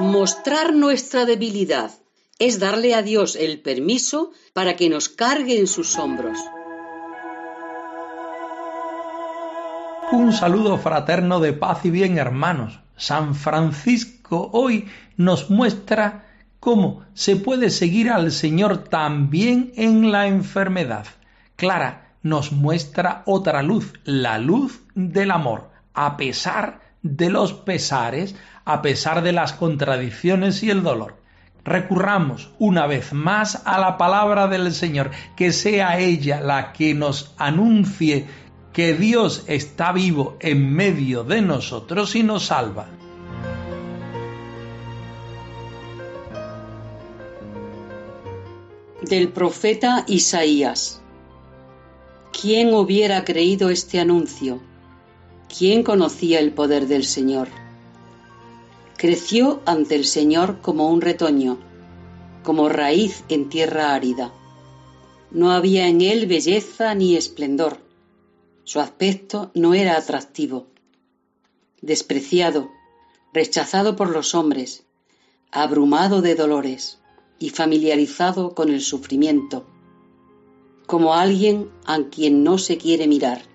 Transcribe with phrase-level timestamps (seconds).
[0.00, 1.90] Mostrar nuestra debilidad
[2.38, 6.38] es darle a Dios el permiso para que nos cargue en sus hombros.
[10.10, 12.80] Un saludo fraterno de paz y bien, hermanos.
[12.96, 14.88] San Francisco hoy
[15.18, 16.24] nos muestra
[16.60, 21.04] cómo se puede seguir al Señor también en la enfermedad.
[21.56, 28.34] Clara nos muestra otra luz, la luz del amor, a pesar de los pesares,
[28.64, 31.16] a pesar de las contradicciones y el dolor.
[31.64, 37.34] Recurramos una vez más a la palabra del Señor, que sea ella la que nos
[37.36, 38.26] anuncie
[38.72, 42.88] que Dios está vivo en medio de nosotros y nos salva.
[49.02, 51.02] Del profeta Isaías.
[52.32, 54.60] ¿Quién hubiera creído este anuncio?
[55.58, 57.48] ¿Quién conocía el poder del Señor?
[58.96, 61.58] Creció ante el Señor como un retoño,
[62.44, 64.32] como raíz en tierra árida.
[65.32, 67.78] No había en él belleza ni esplendor.
[68.62, 70.68] Su aspecto no era atractivo.
[71.82, 72.70] Despreciado,
[73.34, 74.84] rechazado por los hombres,
[75.50, 76.98] abrumado de dolores
[77.40, 79.66] y familiarizado con el sufrimiento,
[80.86, 83.49] como alguien a quien no se quiere mirar.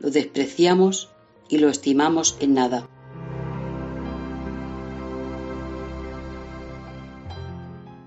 [0.00, 1.10] Lo despreciamos
[1.50, 2.88] y lo estimamos en nada.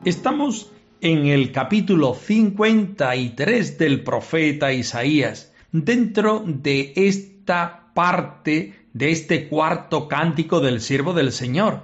[0.03, 0.71] Estamos
[1.01, 10.61] en el capítulo 53 del profeta Isaías, dentro de esta parte de este cuarto cántico
[10.61, 11.83] del siervo del Señor.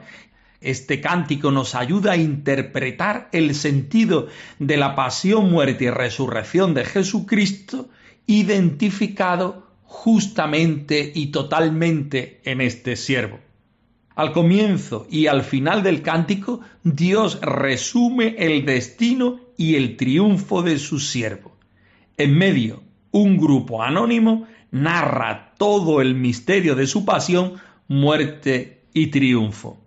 [0.60, 4.28] Este cántico nos ayuda a interpretar el sentido
[4.58, 7.90] de la pasión, muerte y resurrección de Jesucristo,
[8.26, 13.40] identificado justamente y totalmente en este siervo.
[14.16, 20.78] Al comienzo y al final del cántico, Dios resume el destino y el triunfo de
[20.78, 21.58] su siervo.
[22.18, 27.56] En medio, un grupo anónimo narra todo el misterio de su pasión,
[27.88, 29.82] muerte y triunfo.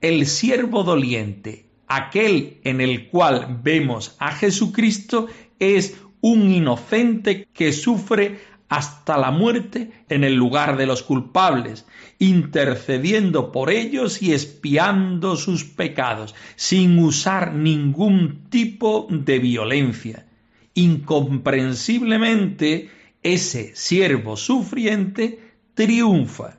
[0.00, 5.26] El siervo doliente, aquel en el cual vemos a Jesucristo,
[5.58, 8.38] es un inocente que sufre
[8.72, 11.84] hasta la muerte en el lugar de los culpables,
[12.18, 20.26] intercediendo por ellos y espiando sus pecados, sin usar ningún tipo de violencia.
[20.72, 22.88] Incomprensiblemente,
[23.22, 26.58] ese siervo sufriente triunfa.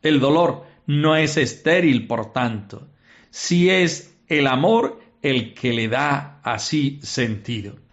[0.00, 2.88] El dolor no es estéril, por tanto,
[3.28, 7.83] si es el amor el que le da así sentido.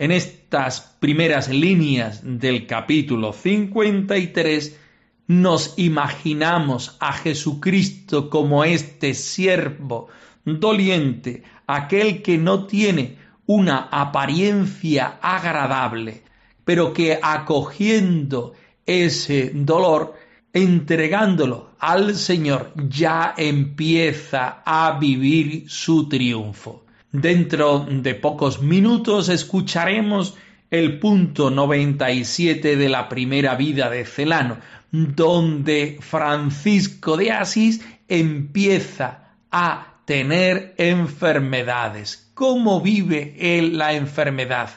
[0.00, 4.80] En estas primeras líneas del capítulo 53
[5.26, 10.08] nos imaginamos a Jesucristo como este siervo
[10.46, 16.22] doliente, aquel que no tiene una apariencia agradable,
[16.64, 18.54] pero que acogiendo
[18.86, 20.14] ese dolor,
[20.54, 26.86] entregándolo al Señor, ya empieza a vivir su triunfo.
[27.12, 30.36] Dentro de pocos minutos escucharemos
[30.70, 34.58] el punto 97 de la primera vida de Celano,
[34.92, 42.30] donde Francisco de Asís empieza a tener enfermedades.
[42.34, 44.70] ¿Cómo vive él la enfermedad?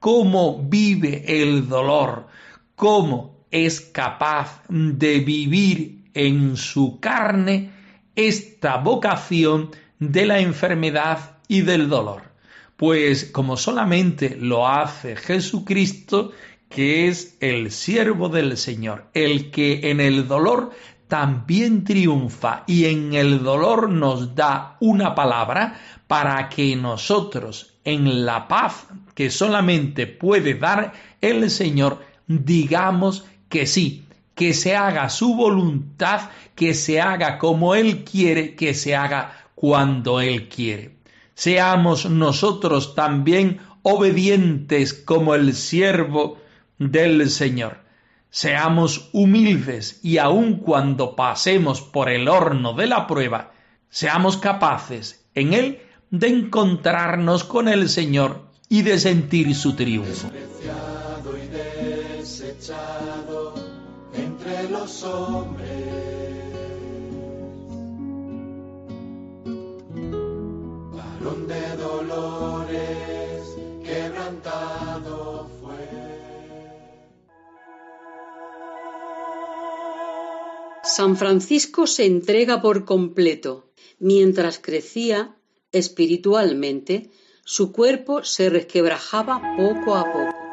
[0.00, 2.26] ¿Cómo vive el dolor?
[2.74, 7.70] ¿Cómo es capaz de vivir en su carne
[8.16, 12.22] esta vocación de la enfermedad y del dolor?
[12.76, 16.32] Pues como solamente lo hace Jesucristo,
[16.68, 20.70] que es el siervo del Señor, el que en el dolor
[21.08, 28.48] también triunfa y en el dolor nos da una palabra para que nosotros en la
[28.48, 34.04] paz que solamente puede dar el Señor digamos que sí,
[34.34, 40.20] que se haga su voluntad, que se haga como Él quiere, que se haga cuando
[40.20, 40.95] Él quiere.
[41.36, 46.38] Seamos nosotros también obedientes como el siervo
[46.78, 47.80] del Señor.
[48.30, 53.52] Seamos humildes y aun cuando pasemos por el horno de la prueba,
[53.90, 60.30] seamos capaces en él de encontrarnos con el Señor y de sentir su triunfo.
[64.14, 66.15] entre los hombres.
[71.26, 75.88] Varón de dolores, quebrantado fue.
[80.84, 83.72] San Francisco se entrega por completo.
[83.98, 85.36] Mientras crecía
[85.72, 87.10] espiritualmente,
[87.44, 90.45] su cuerpo se resquebrajaba poco a poco.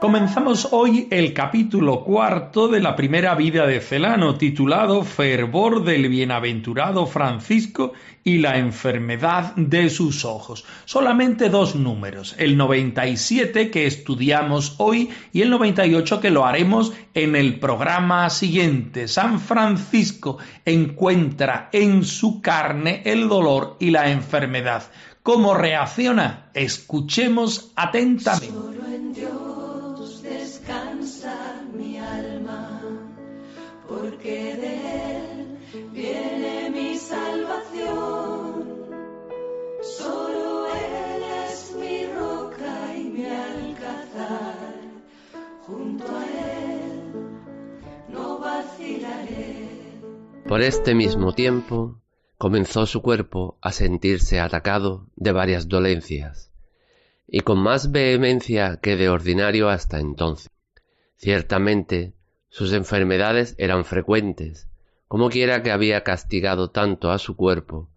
[0.00, 7.04] Comenzamos hoy el capítulo cuarto de la primera vida de Celano, titulado Fervor del bienaventurado
[7.04, 10.64] Francisco y la enfermedad de sus ojos.
[10.84, 17.34] Solamente dos números, el 97 que estudiamos hoy y el 98 que lo haremos en
[17.34, 19.08] el programa siguiente.
[19.08, 24.84] San Francisco encuentra en su carne el dolor y la enfermedad.
[25.24, 26.50] ¿Cómo reacciona?
[26.54, 28.67] Escuchemos atentamente.
[50.48, 52.00] Por este mismo tiempo
[52.38, 56.50] comenzó su cuerpo a sentirse atacado de varias dolencias,
[57.26, 60.50] y con más vehemencia que de ordinario hasta entonces.
[61.16, 62.14] Ciertamente
[62.48, 64.68] sus enfermedades eran frecuentes,
[65.06, 67.88] como quiera que había castigado tanto a su cuerpo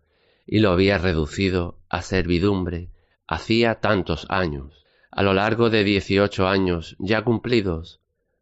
[0.45, 2.89] y lo había reducido a servidumbre
[3.27, 4.85] hacía tantos años.
[5.11, 8.01] A lo largo de dieciocho años ya cumplidos,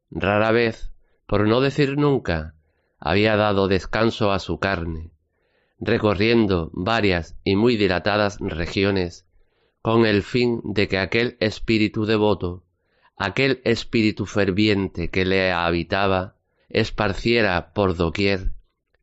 [0.10, 0.92] rara vez,
[1.28, 2.56] por no decir nunca,
[3.00, 5.12] había dado descanso a su carne,
[5.80, 9.26] recorriendo varias y muy dilatadas regiones
[9.82, 12.64] con el fin de que aquel espíritu devoto,
[13.19, 16.36] aquel espíritu ferviente que le habitaba,
[16.69, 18.54] esparciera por doquier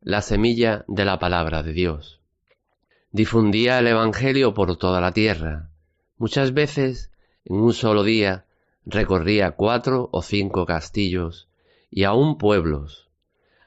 [0.01, 2.19] la semilla de la palabra de Dios.
[3.11, 5.69] Difundía el Evangelio por toda la tierra.
[6.17, 7.11] Muchas veces,
[7.45, 8.45] en un solo día,
[8.87, 11.47] recorría cuatro o cinco castillos
[11.91, 13.09] y aun pueblos,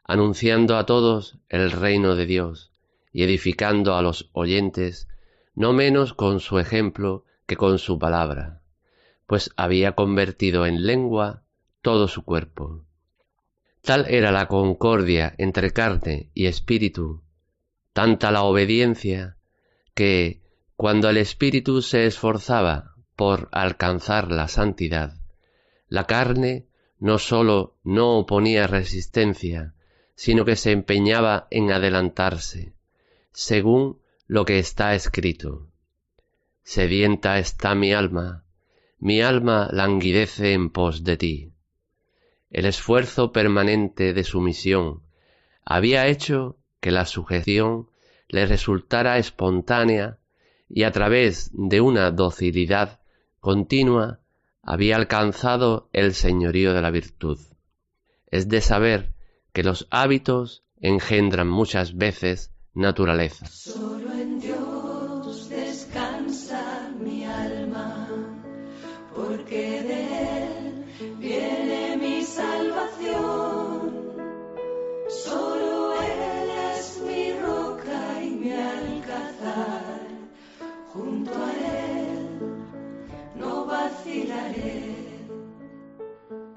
[0.02, 2.72] anunciando a todos el reino de Dios
[3.12, 5.06] y edificando a los oyentes
[5.54, 8.59] no menos con su ejemplo que con su palabra,
[9.30, 11.44] pues había convertido en lengua
[11.82, 12.84] todo su cuerpo.
[13.80, 17.22] Tal era la concordia entre carne y espíritu,
[17.92, 19.36] tanta la obediencia,
[19.94, 20.42] que,
[20.74, 25.14] cuando el espíritu se esforzaba por alcanzar la santidad,
[25.86, 26.66] la carne
[26.98, 29.74] no sólo no oponía resistencia,
[30.16, 32.74] sino que se empeñaba en adelantarse,
[33.30, 35.68] según lo que está escrito.
[36.64, 38.42] Sedienta está mi alma,
[39.00, 41.52] mi alma languidece en pos de ti.
[42.50, 45.02] El esfuerzo permanente de su misión
[45.64, 47.88] había hecho que la sujeción
[48.28, 50.18] le resultara espontánea
[50.68, 53.00] y a través de una docilidad
[53.40, 54.20] continua
[54.62, 57.38] había alcanzado el señorío de la virtud.
[58.30, 59.12] Es de saber
[59.52, 63.46] que los hábitos engendran muchas veces naturaleza.
[63.46, 68.39] Solo en Dios descansa mi alma,
[69.14, 70.00] porque de
[70.38, 70.84] Él
[71.18, 73.90] viene mi salvación.
[75.08, 80.00] Solo Él es mi roca y mi alcázar,
[80.92, 82.28] junto a Él
[83.36, 85.00] no vacilaré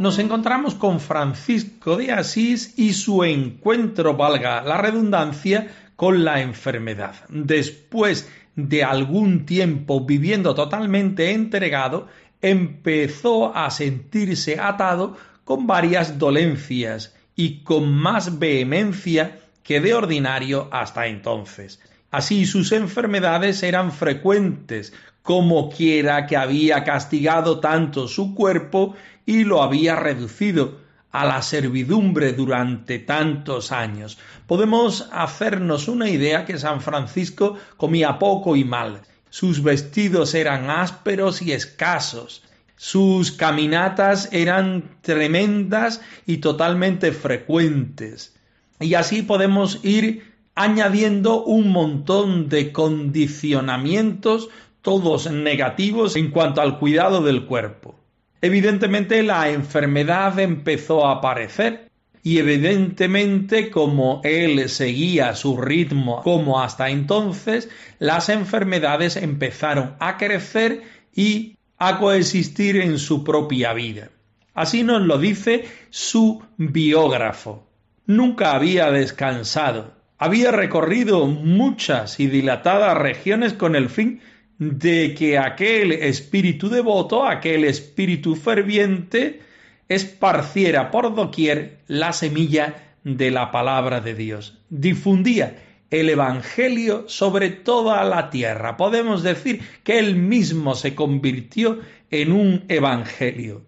[0.04, 7.16] nos encontramos con Francisco de Asís y su encuentro, valga la redundancia, con la enfermedad.
[7.30, 12.08] Después de algún tiempo viviendo totalmente entregado,
[12.44, 21.08] empezó a sentirse atado con varias dolencias y con más vehemencia que de ordinario hasta
[21.08, 21.82] entonces.
[22.12, 28.94] Así sus enfermedades eran frecuentes, como quiera que había castigado tanto su cuerpo
[29.26, 30.82] y lo había reducido
[31.12, 34.18] a la servidumbre durante tantos años.
[34.48, 39.02] Podemos hacernos una idea que San Francisco comía poco y mal.
[39.34, 42.44] Sus vestidos eran ásperos y escasos.
[42.76, 48.36] Sus caminatas eran tremendas y totalmente frecuentes.
[48.80, 54.50] Y así podemos ir añadiendo un montón de condicionamientos
[54.84, 58.00] todos negativos en cuanto al cuidado del cuerpo.
[58.40, 61.90] Evidentemente la enfermedad empezó a aparecer
[62.24, 70.84] y evidentemente como él seguía su ritmo como hasta entonces, las enfermedades empezaron a crecer
[71.14, 74.10] y a coexistir en su propia vida.
[74.54, 77.68] Así nos lo dice su biógrafo.
[78.06, 79.94] Nunca había descansado.
[80.18, 84.22] Había recorrido muchas y dilatadas regiones con el fin
[84.60, 89.42] de que aquel espíritu devoto, aquel espíritu ferviente,
[89.90, 94.60] esparciera por doquier la semilla de la palabra de Dios.
[94.70, 95.58] Difundía
[95.90, 98.78] el Evangelio sobre toda la tierra.
[98.78, 103.62] Podemos decir que él mismo se convirtió en un Evangelio.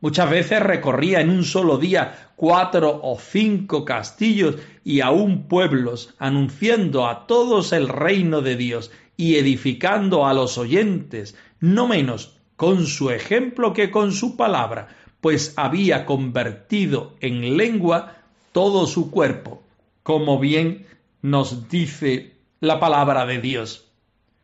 [0.00, 7.06] Muchas veces recorría en un solo día cuatro o cinco castillos y aún pueblos, anunciando
[7.06, 13.10] a todos el reino de Dios y edificando a los oyentes, no menos con su
[13.10, 14.88] ejemplo que con su palabra,
[15.26, 18.14] pues había convertido en lengua
[18.52, 19.60] todo su cuerpo,
[20.04, 20.86] como bien
[21.20, 23.88] nos dice la palabra de Dios.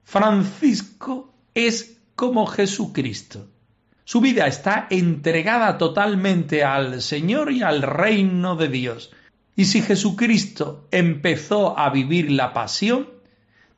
[0.02, 3.46] Francisco es como Jesucristo.
[4.02, 9.12] Su vida está entregada totalmente al Señor y al reino de Dios.
[9.54, 13.08] Y si Jesucristo empezó a vivir la pasión,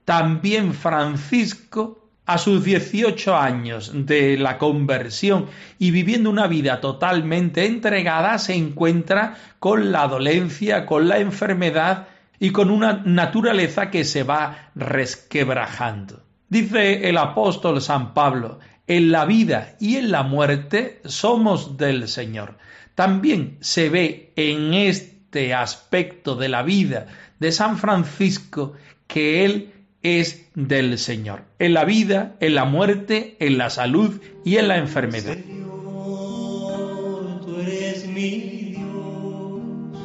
[0.07, 5.47] también Francisco a sus 18 años de la conversión
[5.79, 12.51] y viviendo una vida totalmente entregada, se encuentra con la dolencia, con la enfermedad y
[12.51, 16.23] con una naturaleza que se va resquebrajando.
[16.49, 22.59] Dice el apóstol San Pablo, en la vida y en la muerte somos del Señor.
[22.95, 27.07] También se ve en este aspecto de la vida
[27.39, 28.75] de San Francisco
[29.07, 29.73] que él
[30.05, 34.77] es del Señor, en la vida, en la muerte, en la salud y en la
[34.77, 35.35] enfermedad.
[35.35, 39.99] Señor, tú eres mi Dios,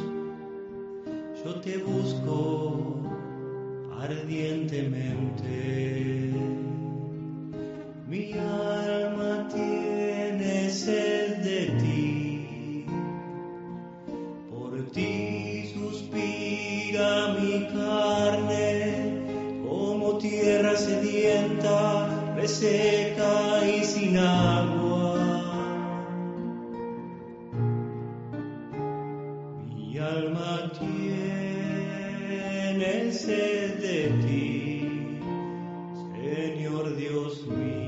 [1.44, 3.00] yo te busco
[4.00, 6.32] ardientemente.
[8.08, 12.84] Mi alma tiene sed de ti,
[14.50, 17.39] por ti suspira mi
[20.20, 25.16] tierra sedienta, reseca y sin agua.
[29.74, 32.02] Mi alma tiene
[33.12, 35.18] sed de ti,
[36.20, 37.80] Señor Dios mío.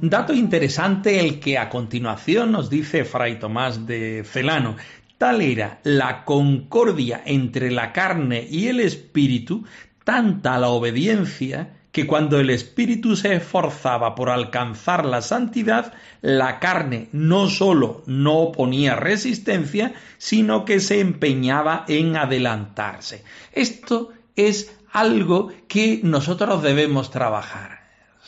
[0.00, 4.76] Dato interesante el que a continuación nos dice Fray Tomás de Celano.
[5.22, 9.64] Tal era la concordia entre la carne y el espíritu,
[10.02, 17.08] tanta la obediencia, que cuando el espíritu se esforzaba por alcanzar la santidad, la carne
[17.12, 23.22] no sólo no oponía resistencia, sino que se empeñaba en adelantarse.
[23.52, 27.81] Esto es algo que nosotros debemos trabajar.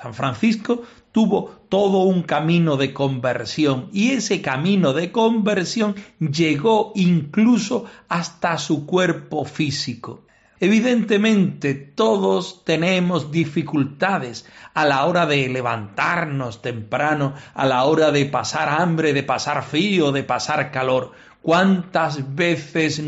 [0.04, 0.82] San Francisco
[1.12, 8.84] tuvo todo un camino de conversión y ese camino de conversión llegó incluso hasta su
[8.84, 10.26] cuerpo físico.
[10.61, 14.44] Evidentemente todos tenemos dificultades
[14.75, 20.12] a la hora de levantarnos temprano, a la hora de pasar hambre, de pasar frío,
[20.12, 21.12] de pasar calor.
[21.40, 22.99] ¿Cuántas veces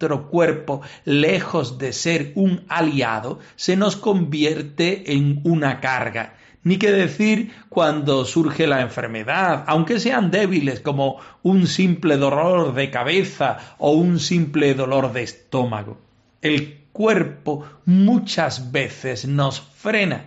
[0.00, 6.34] nuestro cuerpo, lejos de ser un aliado, se nos convierte en una carga?
[6.62, 12.90] ni qué decir cuando surge la enfermedad, aunque sean débiles como un simple dolor de
[12.90, 15.96] cabeza o un simple dolor de estómago.
[16.42, 20.26] El cuerpo muchas veces nos frena.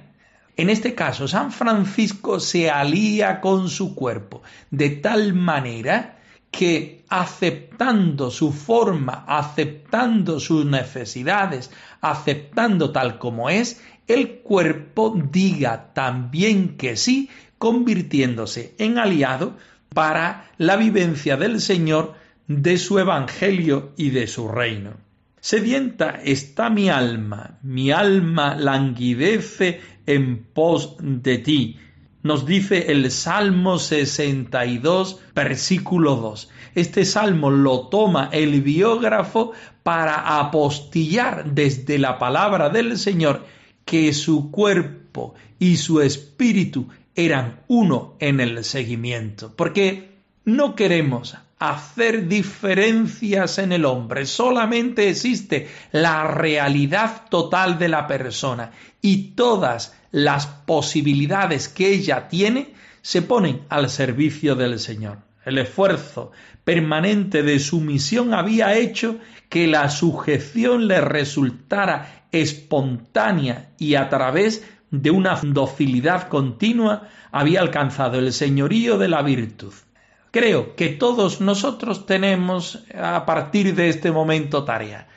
[0.57, 6.12] En este caso, San Francisco se alía con su cuerpo de tal manera
[6.53, 16.77] que aceptando su forma, aceptando sus necesidades, aceptando tal como es, el cuerpo diga también
[16.77, 19.57] que sí, convirtiéndose en aliado
[19.93, 22.13] para la vivencia del Señor,
[22.47, 24.91] de su Evangelio y de su reino.
[25.39, 31.79] Sedienta está mi alma, mi alma languidece en pos de ti.
[32.23, 36.49] Nos dice el Salmo 62, versículo 2.
[36.73, 39.51] Este salmo lo toma el biógrafo
[39.83, 43.45] para apostillar desde la palabra del Señor
[43.83, 50.13] que su cuerpo y su espíritu eran uno en el seguimiento, porque
[50.45, 58.71] no queremos hacer diferencias en el hombre, solamente existe la realidad total de la persona
[59.01, 65.17] y todas las posibilidades que ella tiene se ponen al servicio del Señor.
[65.43, 66.31] El esfuerzo
[66.63, 69.17] permanente de su misión había hecho
[69.49, 78.19] que la sujeción le resultara espontánea y a través de una docilidad continua había alcanzado
[78.19, 79.73] el señorío de la virtud.
[80.29, 85.07] Creo que todos nosotros tenemos a partir de este momento tarea,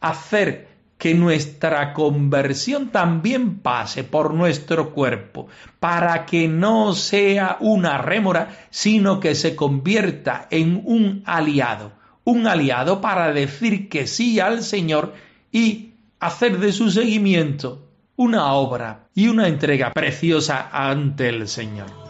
[0.00, 5.48] hacer que nuestra conversión también pase por nuestro cuerpo,
[5.78, 11.92] para que no sea una rémora, sino que se convierta en un aliado,
[12.24, 15.14] un aliado para decir que sí al Señor
[15.52, 17.82] y hacer de su seguimiento
[18.16, 22.05] una obra y una entrega preciosa ante el Señor.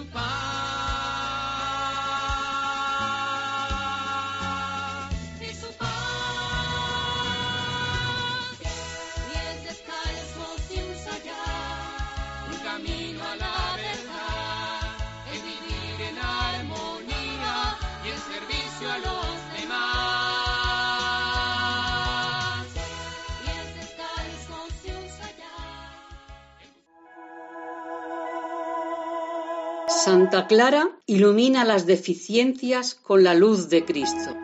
[0.00, 0.49] su paz.
[30.10, 34.36] Santa Clara ilumina las deficiencias con la luz de Cristo.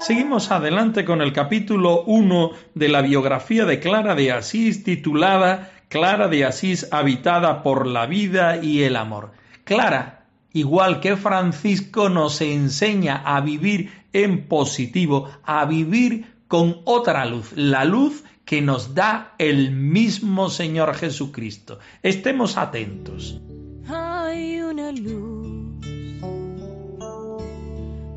[0.00, 6.28] Seguimos adelante con el capítulo 1 de la biografía de Clara de Asís titulada Clara
[6.28, 9.32] de Asís habitada por la vida y el amor.
[9.64, 17.52] Clara, igual que Francisco, nos enseña a vivir en positivo, a vivir con otra luz,
[17.54, 21.80] la luz que nos da el mismo Señor Jesucristo.
[22.02, 23.40] Estemos atentos.
[23.88, 25.84] Hay una luz,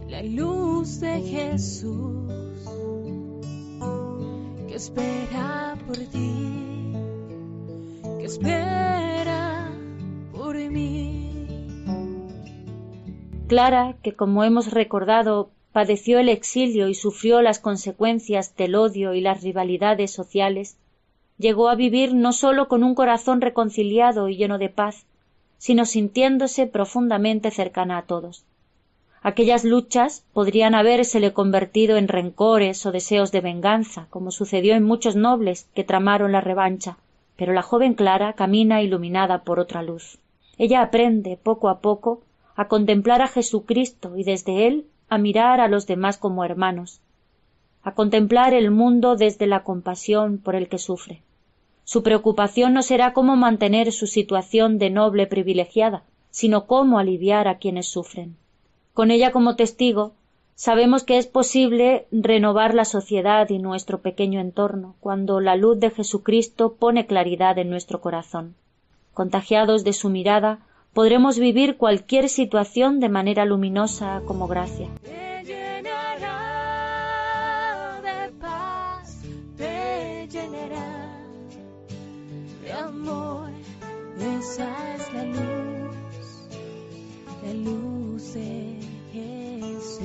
[0.07, 2.31] la luz de Jesús,
[4.67, 6.93] que espera por ti,
[8.19, 9.71] que espera
[10.31, 11.47] por mí.
[13.47, 19.21] Clara, que como hemos recordado padeció el exilio y sufrió las consecuencias del odio y
[19.21, 20.77] las rivalidades sociales,
[21.37, 25.05] llegó a vivir no sólo con un corazón reconciliado y lleno de paz,
[25.57, 28.45] sino sintiéndose profundamente cercana a todos.
[29.21, 35.15] Aquellas luchas podrían habérsele convertido en rencores o deseos de venganza, como sucedió en muchos
[35.17, 36.97] nobles que tramaron la revancha,
[37.35, 40.19] pero la joven Clara camina iluminada por otra luz.
[40.57, 42.21] Ella aprende poco a poco
[42.55, 47.01] a contemplar a Jesucristo y desde él a mirar a los demás como hermanos,
[47.81, 51.21] a contemplar el mundo desde la compasión por el que sufre.
[51.83, 57.57] Su preocupación no será cómo mantener su situación de noble privilegiada, sino cómo aliviar a
[57.57, 58.37] quienes sufren.
[58.93, 60.13] Con ella como testigo,
[60.55, 65.89] sabemos que es posible renovar la sociedad y nuestro pequeño entorno cuando la luz de
[65.89, 68.55] Jesucristo pone claridad en nuestro corazón.
[69.13, 70.59] Contagiados de su mirada,
[70.93, 74.89] podremos vivir cualquier situación de manera luminosa como gracia.
[82.89, 83.49] amor,
[84.39, 86.47] esa es la luz,
[87.43, 88.79] la luz de
[89.11, 89.99] Jesús.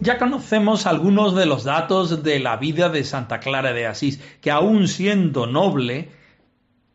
[0.00, 4.50] Ya conocemos algunos de los datos de la vida de Santa Clara de Asís, que
[4.50, 6.10] aun siendo noble,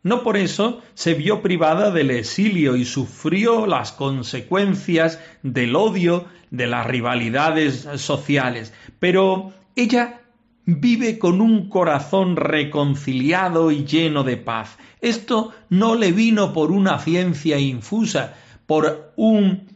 [0.03, 6.67] no por eso se vio privada del exilio y sufrió las consecuencias del odio, de
[6.67, 10.21] las rivalidades sociales, pero ella
[10.65, 14.77] vive con un corazón reconciliado y lleno de paz.
[15.01, 18.35] Esto no le vino por una ciencia infusa,
[18.65, 19.67] por un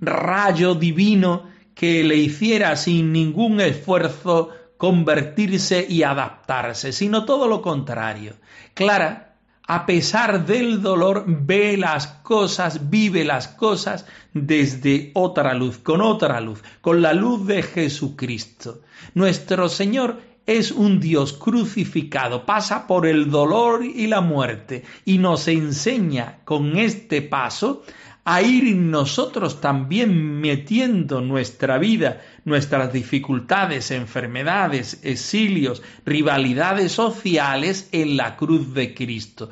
[0.00, 8.34] rayo divino que le hiciera sin ningún esfuerzo convertirse y adaptarse, sino todo lo contrario.
[8.74, 9.27] Clara
[9.70, 16.40] a pesar del dolor, ve las cosas, vive las cosas desde otra luz, con otra
[16.40, 18.80] luz, con la luz de Jesucristo.
[19.12, 25.46] Nuestro Señor es un Dios crucificado, pasa por el dolor y la muerte y nos
[25.48, 27.82] enseña con este paso
[28.24, 38.36] a ir nosotros también metiendo nuestra vida, nuestras dificultades, enfermedades, exilios, rivalidades sociales en la
[38.36, 39.50] cruz de Cristo.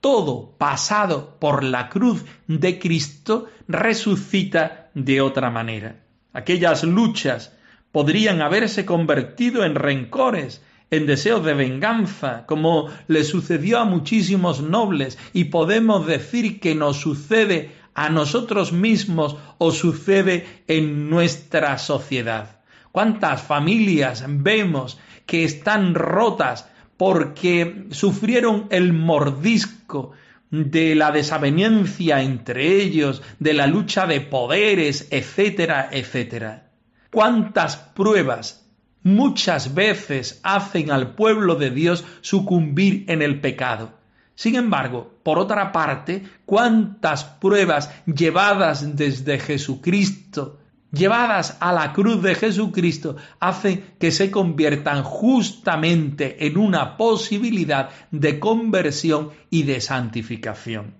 [0.00, 6.00] Todo pasado por la cruz de Cristo resucita de otra manera.
[6.32, 7.52] Aquellas luchas
[7.92, 15.18] podrían haberse convertido en rencores, en deseos de venganza, como le sucedió a muchísimos nobles,
[15.32, 22.60] y podemos decir que nos sucede a nosotros mismos o sucede en nuestra sociedad.
[22.90, 30.12] ¿Cuántas familias vemos que están rotas porque sufrieron el mordisco
[30.50, 36.70] de la desaveniencia entre ellos, de la lucha de poderes, etcétera, etcétera?
[37.10, 38.62] ¿Cuántas pruebas
[39.02, 43.98] muchas veces hacen al pueblo de Dios sucumbir en el pecado.
[44.34, 50.58] Sin embargo, por otra parte, cuántas pruebas llevadas desde Jesucristo,
[50.90, 58.38] llevadas a la cruz de Jesucristo, hacen que se conviertan justamente en una posibilidad de
[58.38, 60.94] conversión y de santificación.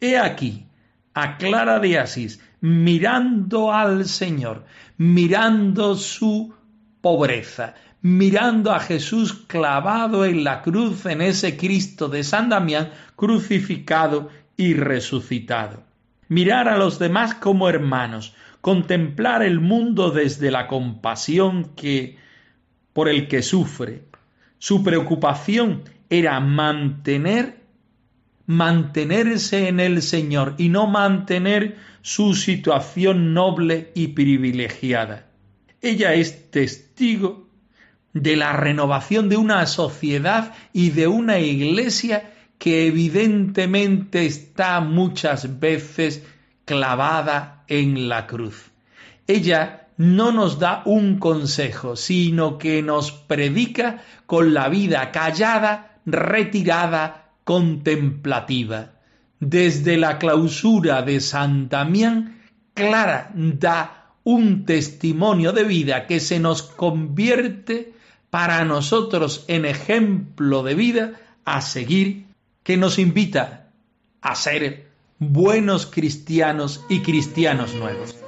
[0.00, 0.66] He aquí
[1.14, 4.64] a Clara de Asís mirando al Señor,
[4.98, 6.54] mirando su
[7.00, 14.30] pobreza, mirando a Jesús clavado en la cruz, en ese Cristo de San Damián, crucificado
[14.56, 15.84] y resucitado.
[16.28, 22.16] Mirar a los demás como hermanos, contemplar el mundo desde la compasión que
[22.92, 24.04] por el que sufre.
[24.58, 27.66] Su preocupación era mantener
[28.46, 35.26] mantenerse en el Señor y no mantener su situación noble y privilegiada.
[35.80, 37.45] Ella es testigo
[38.22, 46.22] de la renovación de una sociedad y de una iglesia que evidentemente está muchas veces
[46.64, 48.70] clavada en la cruz.
[49.26, 57.32] Ella no nos da un consejo, sino que nos predica con la vida callada, retirada,
[57.44, 58.92] contemplativa.
[59.40, 62.40] Desde la clausura de San Damián,
[62.72, 67.92] Clara da un testimonio de vida que se nos convierte
[68.30, 72.26] para nosotros en ejemplo de vida a seguir,
[72.62, 73.70] que nos invita
[74.20, 78.25] a ser buenos cristianos y cristianos nuevos.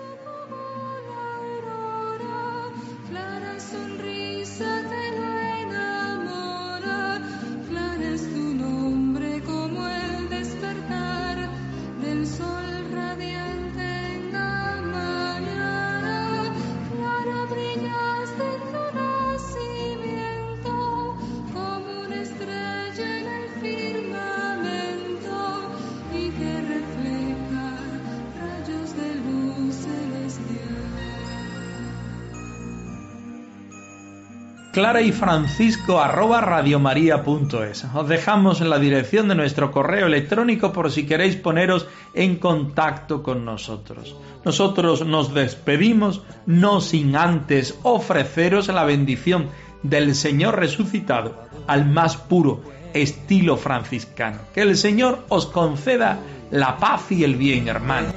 [34.72, 37.86] Clara y francisco arroba radiomaria.es.
[37.94, 43.22] Os dejamos en la dirección de nuestro correo electrónico por si queréis poneros en contacto
[43.22, 44.16] con nosotros.
[44.44, 49.48] Nosotros nos despedimos no sin antes ofreceros la bendición
[49.82, 51.34] del Señor resucitado
[51.66, 52.62] al más puro
[52.94, 54.38] estilo franciscano.
[54.54, 56.18] Que el Señor os conceda
[56.50, 58.14] la paz y el bien, hermanos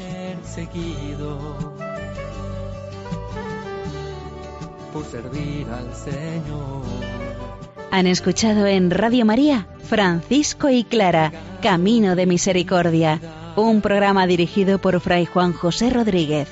[4.94, 6.84] por servir al Señor.
[7.92, 13.20] Han escuchado en Radio María Francisco y Clara, Camino de Misericordia,
[13.58, 16.48] un programa dirigido por Fray Juan José Rodríguez.